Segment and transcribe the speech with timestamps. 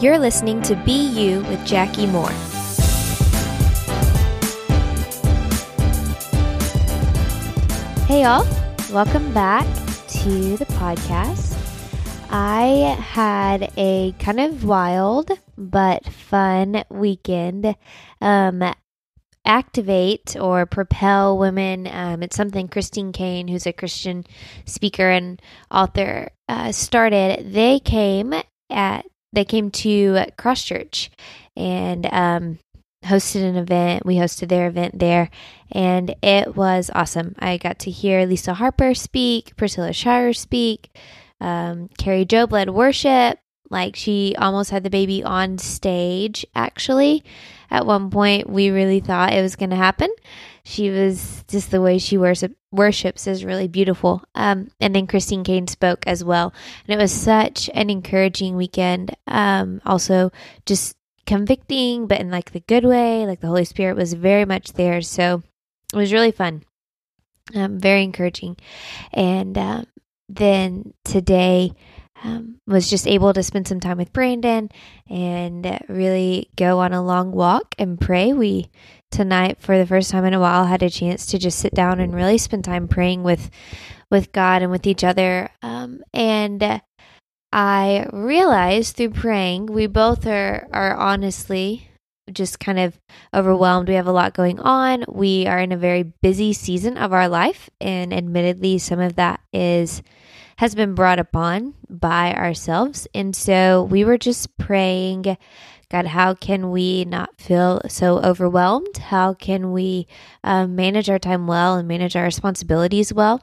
[0.00, 2.30] You're listening to Be You with Jackie Moore.
[8.06, 8.46] Hey, y'all.
[8.90, 9.66] Welcome back
[10.08, 11.54] to the podcast.
[12.30, 17.76] I had a kind of wild but fun weekend.
[18.22, 18.72] Um,
[19.44, 21.86] activate or propel women.
[21.86, 24.24] Um, it's something Christine Caine, who's a Christian
[24.64, 27.52] speaker and author, uh, started.
[27.52, 28.32] They came
[28.70, 31.10] at they came to Cross Church
[31.56, 32.58] and um,
[33.04, 34.04] hosted an event.
[34.04, 35.30] We hosted their event there,
[35.70, 37.34] and it was awesome.
[37.38, 40.96] I got to hear Lisa Harper speak, Priscilla Shirer speak,
[41.40, 43.38] um, Kari Jobe led worship.
[43.70, 47.24] Like she almost had the baby on stage, actually.
[47.70, 50.10] At one point, we really thought it was going to happen.
[50.64, 54.24] She was just the way she worship, worships is really beautiful.
[54.34, 56.52] Um, and then Christine Caine spoke as well.
[56.86, 59.16] And it was such an encouraging weekend.
[59.28, 60.32] Um, also,
[60.66, 63.24] just convicting, but in like the good way.
[63.24, 65.00] Like the Holy Spirit was very much there.
[65.00, 65.44] So
[65.92, 66.64] it was really fun.
[67.54, 68.56] Um, very encouraging.
[69.12, 69.86] And um,
[70.28, 71.72] then today,
[72.22, 74.70] um, was just able to spend some time with Brandon
[75.08, 78.32] and really go on a long walk and pray.
[78.32, 78.70] We
[79.10, 82.00] tonight, for the first time in a while, had a chance to just sit down
[82.00, 83.50] and really spend time praying with
[84.10, 85.50] with God and with each other.
[85.62, 86.82] Um, and
[87.52, 91.89] I realized through praying, we both are are honestly
[92.30, 92.98] just kind of
[93.34, 93.88] overwhelmed.
[93.88, 95.04] We have a lot going on.
[95.08, 99.40] We are in a very busy season of our life, and admittedly, some of that
[99.52, 100.02] is
[100.56, 103.08] has been brought upon by ourselves.
[103.14, 105.38] And so we were just praying,
[105.90, 108.98] God, how can we not feel so overwhelmed?
[108.98, 110.06] How can we
[110.44, 113.42] um, manage our time well and manage our responsibilities well?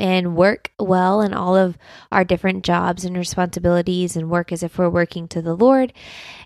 [0.00, 1.76] And work well in all of
[2.10, 5.92] our different jobs and responsibilities and work as if we're working to the Lord.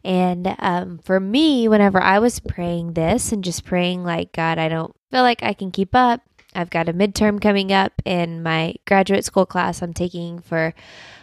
[0.03, 4.69] And um, for me, whenever I was praying this and just praying, like, God, I
[4.69, 6.21] don't feel like I can keep up,
[6.55, 10.75] I've got a midterm coming up in my graduate school class I'm taking for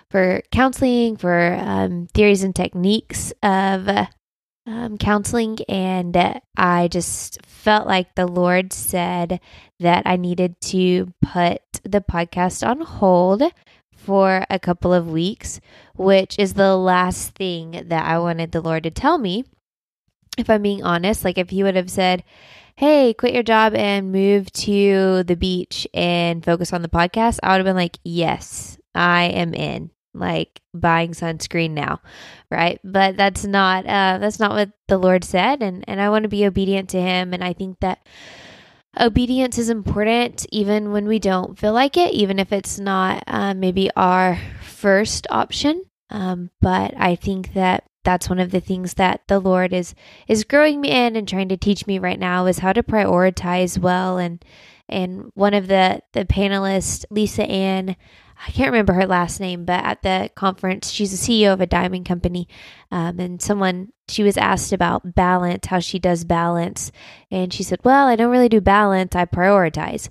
[0.09, 3.87] for counseling, for um, theories and techniques of
[4.65, 9.39] um, counseling, and I just felt like the Lord said
[9.79, 13.43] that I needed to put the podcast on hold
[13.95, 15.59] for a couple of weeks,
[15.95, 19.45] which is the last thing that I wanted the Lord to tell me.
[20.37, 22.23] If I'm being honest, like if He would have said,
[22.75, 27.51] hey, quit your job and move to the beach and focus on the podcast, I
[27.51, 29.91] would have been like, yes, I am in.
[30.13, 32.01] Like buying sunscreen now,
[32.49, 32.79] right?
[32.83, 36.29] But that's not uh, that's not what the Lord said, and and I want to
[36.29, 38.05] be obedient to Him, and I think that
[38.99, 43.53] obedience is important even when we don't feel like it, even if it's not uh,
[43.53, 45.83] maybe our first option.
[46.09, 49.93] Um, but I think that that's one of the things that the Lord is
[50.27, 53.77] is growing me in and trying to teach me right now is how to prioritize
[53.77, 54.43] well and
[54.91, 57.95] and one of the the panelists Lisa Ann
[58.47, 61.67] I can't remember her last name, but at the conference, she's the CEO of a
[61.67, 62.47] diamond company.
[62.89, 66.91] Um, and someone, she was asked about balance, how she does balance.
[67.29, 70.09] And she said, Well, I don't really do balance, I prioritize.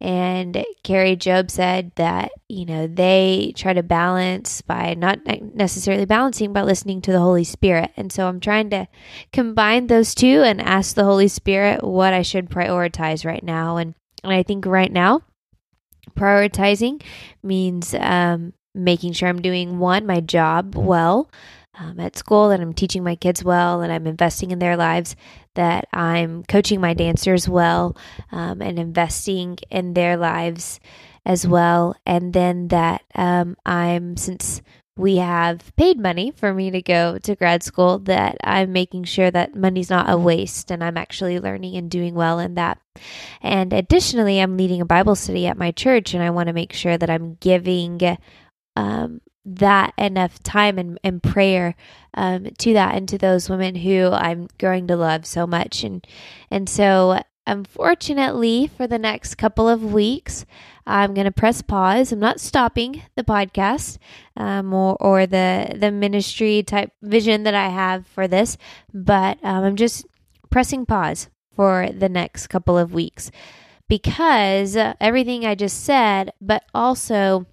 [0.00, 5.20] And Kari Jobe said that, you know, they try to balance by not
[5.54, 7.92] necessarily balancing, but listening to the Holy Spirit.
[7.96, 8.88] And so I'm trying to
[9.32, 13.78] combine those two and ask the Holy Spirit what I should prioritize right now.
[13.78, 13.94] And,
[14.26, 15.22] and I think right now,
[16.16, 17.02] prioritizing
[17.42, 21.30] means um, making sure I'm doing one, my job well,
[21.78, 25.14] um, at school, that I'm teaching my kids well, and I'm investing in their lives,
[25.54, 27.96] that I'm coaching my dancers well,
[28.32, 30.80] um, and investing in their lives
[31.24, 31.94] as well.
[32.04, 34.62] And then that um, I'm, since
[34.96, 39.30] we have paid money for me to go to grad school, that I'm making sure
[39.30, 42.80] that money's not a waste and I'm actually learning and doing well in that.
[43.42, 46.72] And additionally, I'm leading a Bible study at my church, and I want to make
[46.72, 48.16] sure that I'm giving
[48.74, 51.74] um, that enough time and, and prayer
[52.14, 55.84] um, to that and to those women who I'm growing to love so much.
[55.84, 56.06] And
[56.50, 60.44] and so unfortunately for the next couple of weeks,
[60.86, 62.12] I'm going to press pause.
[62.12, 63.98] I'm not stopping the podcast
[64.36, 68.56] um, or, or the the ministry type vision that I have for this,
[68.92, 70.06] but um, I'm just
[70.50, 73.30] pressing pause for the next couple of weeks
[73.88, 77.46] because everything I just said, but also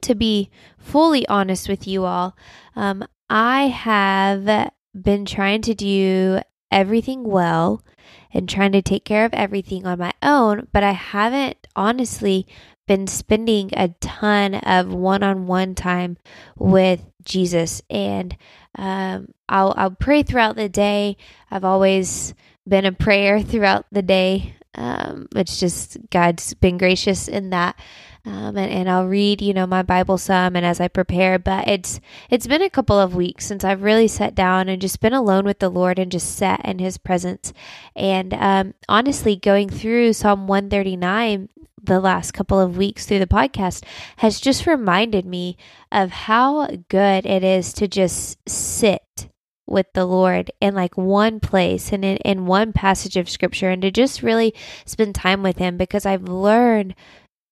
[0.00, 2.36] to be fully honest with you all,
[2.76, 6.40] um, I have been trying to do
[6.70, 7.82] everything well
[8.32, 12.46] and trying to take care of everything on my own, but I haven't honestly
[12.86, 16.16] been spending a ton of one-on-one time
[16.56, 18.36] with Jesus, and
[18.76, 21.16] um, I'll I'll pray throughout the day.
[21.50, 22.34] I've always
[22.66, 24.54] been a prayer throughout the day.
[24.74, 27.78] Um, it's just God's been gracious in that.
[28.28, 31.66] Um, and, and I'll read, you know, my Bible some and as I prepare, but
[31.66, 31.98] it's
[32.28, 35.46] it's been a couple of weeks since I've really sat down and just been alone
[35.46, 37.54] with the Lord and just sat in His presence.
[37.96, 41.48] And um, honestly, going through Psalm 139
[41.82, 43.84] the last couple of weeks through the podcast
[44.18, 45.56] has just reminded me
[45.90, 49.30] of how good it is to just sit
[49.66, 53.80] with the Lord in like one place and in, in one passage of scripture and
[53.80, 54.52] to just really
[54.84, 56.94] spend time with Him because I've learned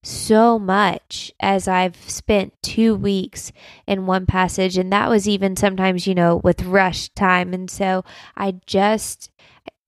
[0.07, 3.51] so much as I've spent two weeks
[3.87, 4.79] in one passage.
[4.79, 7.53] And that was even sometimes, you know, with rush time.
[7.53, 8.05] And so
[8.37, 9.31] I just,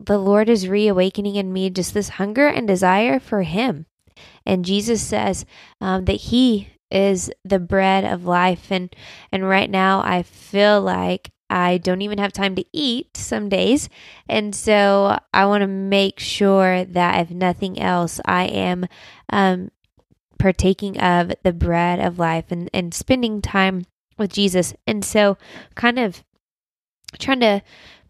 [0.00, 3.87] the Lord is reawakening in me just this hunger and desire for Him.
[4.44, 5.47] And Jesus says
[5.81, 8.73] um, that He is the bread of life.
[8.73, 8.94] And,
[9.31, 13.88] and right now I feel like I don't even have time to eat some days.
[14.29, 18.87] And so I want to make sure that if nothing else, I am
[19.31, 19.71] um,
[20.38, 23.85] partaking of the bread of life and, and spending time
[24.17, 24.75] with Jesus.
[24.87, 25.37] And so,
[25.75, 26.23] kind of
[27.19, 27.62] trying to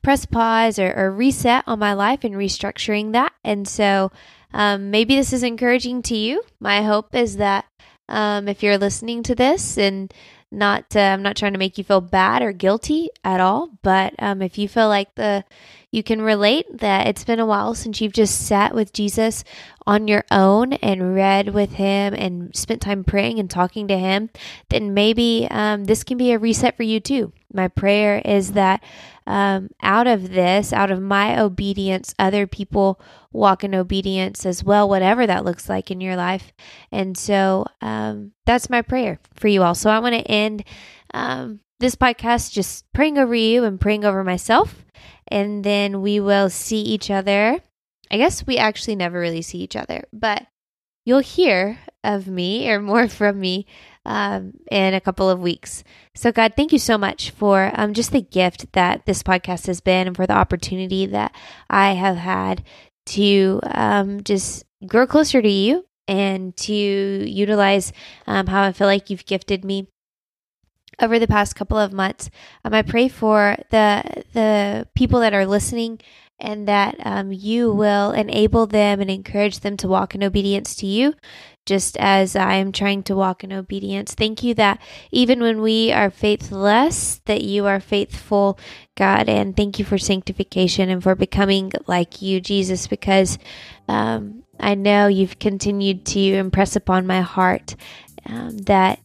[0.03, 3.33] press pause or, or reset on my life and restructuring that.
[3.45, 4.11] And so,
[4.53, 6.43] um, maybe this is encouraging to you.
[6.61, 7.67] My hope is that
[8.09, 10.13] um, if you're listening to this and
[10.51, 14.15] not, uh, I'm not trying to make you feel bad or guilty at all, but
[14.19, 15.45] um, if you feel like the
[15.91, 19.43] you can relate that it's been a while since you've just sat with Jesus
[19.87, 24.29] on your own and read with him and spent time praying and talking to him,
[24.69, 27.33] then maybe um, this can be a reset for you too.
[27.53, 28.83] My prayer is that
[29.27, 33.01] um, out of this, out of my obedience, other people
[33.33, 36.53] walk in obedience as well, whatever that looks like in your life.
[36.91, 39.75] And so um, that's my prayer for you all.
[39.75, 40.65] So I want to end
[41.15, 44.85] um, this podcast just praying over you and praying over myself.
[45.29, 47.61] And then we will see each other
[48.11, 50.47] I guess we actually never really see each other, but
[51.05, 53.67] you'll hear of me or more from me
[54.09, 55.85] um, in a couple of weeks.
[56.15, 59.81] So, God, thank you so much for um, just the gift that this podcast has
[59.81, 61.37] been and for the opportunity that
[61.69, 62.65] I have had
[63.07, 67.93] to um, just grow closer to you and to utilize
[68.27, 69.89] um, how I feel like you've gifted me
[71.01, 72.31] over the past couple of months.
[72.65, 76.01] Um, I pray for the the people that are listening
[76.41, 80.87] and that um, you will enable them and encourage them to walk in obedience to
[80.87, 81.15] you,
[81.67, 84.15] just as I am trying to walk in obedience.
[84.15, 84.81] Thank you that
[85.11, 88.59] even when we are faithless, that you are faithful,
[88.97, 93.39] God, and thank you for sanctification and for becoming like you, Jesus, because
[93.89, 97.75] um, I know you've continued to impress upon my heart
[98.27, 99.01] um, that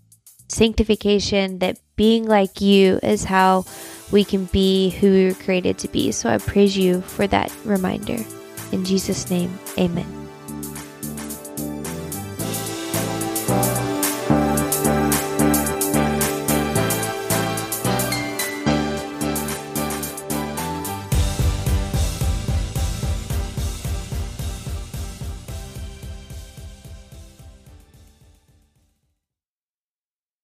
[0.50, 3.66] sanctification, that being like you is how
[4.14, 6.12] we can be who we were created to be.
[6.12, 8.24] So I praise you for that reminder.
[8.72, 10.23] In Jesus' name, amen.